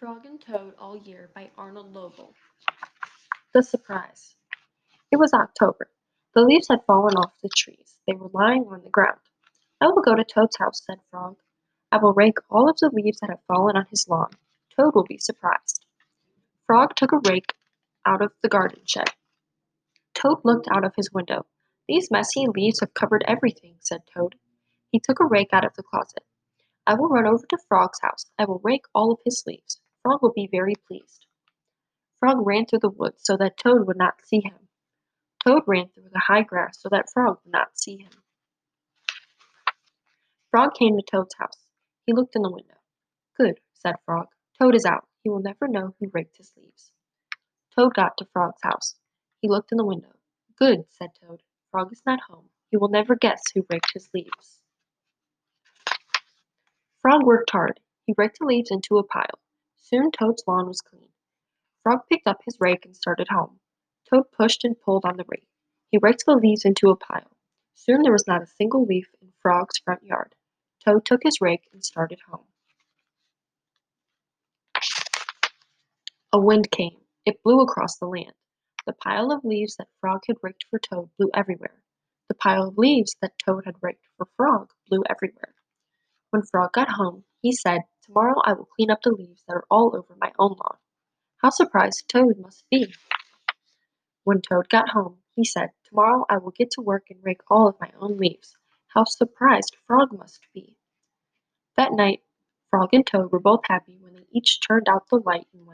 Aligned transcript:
Frog 0.00 0.26
and 0.26 0.40
Toad 0.40 0.74
All 0.78 0.96
Year 0.96 1.30
by 1.34 1.50
Arnold 1.56 1.94
Lobel. 1.94 2.34
The 3.54 3.62
surprise. 3.62 4.34
It 5.12 5.16
was 5.16 5.32
October. 5.32 5.88
The 6.34 6.42
leaves 6.42 6.66
had 6.68 6.84
fallen 6.84 7.14
off 7.14 7.32
the 7.42 7.48
trees. 7.48 7.94
They 8.06 8.14
were 8.14 8.28
lying 8.34 8.64
on 8.64 8.82
the 8.82 8.90
ground. 8.90 9.20
I 9.80 9.86
will 9.86 10.02
go 10.02 10.16
to 10.16 10.24
Toad's 10.24 10.58
house, 10.58 10.82
said 10.84 10.98
Frog. 11.10 11.36
I 11.92 11.98
will 11.98 12.12
rake 12.12 12.38
all 12.50 12.68
of 12.68 12.76
the 12.78 12.90
leaves 12.92 13.20
that 13.20 13.30
have 13.30 13.44
fallen 13.46 13.76
on 13.76 13.86
his 13.88 14.08
lawn. 14.08 14.30
Toad 14.76 14.96
will 14.96 15.04
be 15.04 15.18
surprised. 15.18 15.86
Frog 16.66 16.96
took 16.96 17.12
a 17.12 17.28
rake 17.28 17.54
out 18.04 18.20
of 18.20 18.32
the 18.42 18.48
garden 18.48 18.80
shed. 18.84 19.10
Toad 20.12 20.38
looked 20.44 20.68
out 20.74 20.84
of 20.84 20.96
his 20.96 21.12
window. 21.12 21.46
These 21.86 22.10
messy 22.10 22.46
leaves 22.52 22.80
have 22.80 22.94
covered 22.94 23.24
everything, 23.28 23.76
said 23.78 24.00
Toad. 24.12 24.34
He 24.90 24.98
took 24.98 25.20
a 25.20 25.26
rake 25.26 25.50
out 25.52 25.64
of 25.64 25.74
the 25.76 25.84
closet. 25.84 26.24
I 26.84 26.94
will 26.94 27.08
run 27.08 27.26
over 27.26 27.46
to 27.48 27.58
Frog's 27.68 28.00
house. 28.02 28.26
I 28.38 28.44
will 28.44 28.60
rake 28.64 28.84
all 28.92 29.12
of 29.12 29.20
his 29.24 29.42
leaves. 29.46 29.80
Frog 30.04 30.20
will 30.20 30.32
be 30.34 30.48
very 30.52 30.74
pleased. 30.86 31.26
Frog 32.20 32.46
ran 32.46 32.66
through 32.66 32.80
the 32.80 32.90
woods 32.90 33.22
so 33.24 33.38
that 33.38 33.56
Toad 33.56 33.86
would 33.86 33.96
not 33.96 34.14
see 34.22 34.42
him. 34.44 34.68
Toad 35.42 35.62
ran 35.66 35.88
through 35.88 36.10
the 36.12 36.24
high 36.26 36.42
grass 36.42 36.78
so 36.78 36.90
that 36.90 37.10
Frog 37.12 37.38
would 37.42 37.52
not 37.52 37.78
see 37.78 37.96
him. 37.96 38.10
Frog 40.50 40.74
came 40.78 40.98
to 40.98 41.02
Toad's 41.02 41.34
house. 41.38 41.58
He 42.06 42.12
looked 42.12 42.36
in 42.36 42.42
the 42.42 42.50
window. 42.50 42.74
Good, 43.36 43.60
said 43.72 43.96
Frog. 44.04 44.26
Toad 44.60 44.74
is 44.74 44.84
out. 44.84 45.08
He 45.22 45.30
will 45.30 45.40
never 45.40 45.66
know 45.66 45.94
who 45.98 46.10
raked 46.12 46.36
his 46.36 46.52
leaves. 46.54 46.92
Toad 47.74 47.94
got 47.94 48.18
to 48.18 48.26
Frog's 48.30 48.62
house. 48.62 48.96
He 49.40 49.48
looked 49.48 49.72
in 49.72 49.78
the 49.78 49.86
window. 49.86 50.12
Good, 50.58 50.84
said 50.90 51.10
Toad. 51.20 51.42
Frog 51.70 51.92
is 51.92 52.02
not 52.04 52.20
home. 52.28 52.50
He 52.70 52.76
will 52.76 52.88
never 52.88 53.16
guess 53.16 53.42
who 53.54 53.66
raked 53.70 53.92
his 53.94 54.08
leaves. 54.12 54.60
Frog 57.00 57.24
worked 57.24 57.50
hard. 57.50 57.80
He 58.06 58.14
raked 58.16 58.38
the 58.38 58.46
leaves 58.46 58.70
into 58.70 58.98
a 58.98 59.02
pile. 59.02 59.38
Soon 59.84 60.10
Toad's 60.10 60.42
lawn 60.46 60.66
was 60.66 60.80
clean. 60.80 61.10
Frog 61.82 62.00
picked 62.08 62.26
up 62.26 62.40
his 62.46 62.56
rake 62.58 62.86
and 62.86 62.96
started 62.96 63.28
home. 63.28 63.60
Toad 64.08 64.32
pushed 64.32 64.64
and 64.64 64.80
pulled 64.80 65.04
on 65.04 65.18
the 65.18 65.26
rake. 65.28 65.46
He 65.90 65.98
raked 66.00 66.24
the 66.24 66.36
leaves 66.36 66.64
into 66.64 66.88
a 66.88 66.96
pile. 66.96 67.36
Soon 67.74 68.00
there 68.00 68.12
was 68.12 68.26
not 68.26 68.42
a 68.42 68.46
single 68.46 68.86
leaf 68.86 69.10
in 69.20 69.34
Frog's 69.42 69.76
front 69.76 70.02
yard. 70.02 70.34
Toad 70.82 71.04
took 71.04 71.22
his 71.22 71.42
rake 71.42 71.68
and 71.70 71.84
started 71.84 72.18
home. 72.26 72.46
A 76.32 76.40
wind 76.40 76.70
came. 76.70 76.96
It 77.26 77.42
blew 77.42 77.60
across 77.60 77.98
the 77.98 78.06
land. 78.06 78.32
The 78.86 78.94
pile 78.94 79.30
of 79.30 79.44
leaves 79.44 79.76
that 79.76 79.88
Frog 80.00 80.22
had 80.26 80.38
raked 80.42 80.64
for 80.70 80.78
Toad 80.78 81.10
blew 81.18 81.28
everywhere. 81.34 81.82
The 82.28 82.34
pile 82.34 82.68
of 82.68 82.78
leaves 82.78 83.16
that 83.20 83.38
Toad 83.38 83.66
had 83.66 83.76
raked 83.82 84.06
for 84.16 84.28
Frog 84.38 84.70
blew 84.88 85.02
everywhere. 85.10 85.54
When 86.30 86.42
Frog 86.42 86.72
got 86.72 86.88
home, 86.88 87.24
he 87.42 87.52
said, 87.52 87.82
Tomorrow 88.06 88.40
I 88.44 88.52
will 88.52 88.66
clean 88.66 88.90
up 88.90 89.00
the 89.02 89.12
leaves 89.12 89.42
that 89.48 89.54
are 89.54 89.66
all 89.70 89.96
over 89.96 90.14
my 90.20 90.30
own 90.38 90.50
lawn. 90.50 90.76
How 91.38 91.48
surprised 91.50 92.08
Toad 92.08 92.38
must 92.38 92.64
be! 92.70 92.94
When 94.24 94.42
Toad 94.42 94.68
got 94.68 94.90
home, 94.90 95.22
he 95.34 95.44
said, 95.44 95.70
Tomorrow 95.84 96.26
I 96.28 96.36
will 96.38 96.50
get 96.50 96.70
to 96.72 96.82
work 96.82 97.06
and 97.08 97.24
rake 97.24 97.40
all 97.50 97.66
of 97.66 97.80
my 97.80 97.90
own 97.98 98.18
leaves. 98.18 98.56
How 98.88 99.04
surprised 99.04 99.76
Frog 99.86 100.12
must 100.12 100.46
be! 100.52 100.76
That 101.76 101.92
night, 101.92 102.22
Frog 102.68 102.90
and 102.92 103.06
Toad 103.06 103.32
were 103.32 103.40
both 103.40 103.62
happy 103.68 103.96
when 103.98 104.14
they 104.14 104.26
each 104.30 104.60
turned 104.60 104.88
out 104.88 105.08
the 105.08 105.16
light 105.24 105.46
and 105.54 105.66